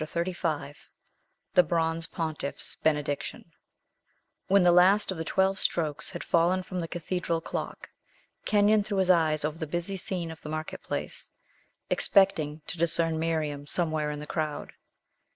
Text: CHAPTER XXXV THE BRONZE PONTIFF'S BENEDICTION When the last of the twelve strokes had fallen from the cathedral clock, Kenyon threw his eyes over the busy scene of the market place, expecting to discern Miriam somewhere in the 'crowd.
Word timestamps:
CHAPTER 0.01 0.31
XXXV 0.33 0.75
THE 1.53 1.61
BRONZE 1.61 2.07
PONTIFF'S 2.07 2.77
BENEDICTION 2.81 3.51
When 4.47 4.63
the 4.63 4.71
last 4.71 5.11
of 5.11 5.17
the 5.19 5.23
twelve 5.23 5.59
strokes 5.59 6.09
had 6.09 6.23
fallen 6.23 6.63
from 6.63 6.79
the 6.79 6.87
cathedral 6.87 7.39
clock, 7.39 7.87
Kenyon 8.43 8.81
threw 8.83 8.97
his 8.97 9.11
eyes 9.11 9.45
over 9.45 9.59
the 9.59 9.67
busy 9.67 9.97
scene 9.97 10.31
of 10.31 10.41
the 10.41 10.49
market 10.49 10.81
place, 10.81 11.29
expecting 11.91 12.63
to 12.65 12.79
discern 12.79 13.19
Miriam 13.19 13.67
somewhere 13.67 14.09
in 14.09 14.19
the 14.19 14.25
'crowd. 14.25 14.73